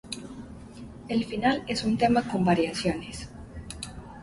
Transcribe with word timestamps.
El 1.09 1.21
final 1.25 1.63
es 1.67 1.83
un 1.83 1.95
tema 1.95 2.23
con 2.23 2.43
variaciones. 2.43 3.29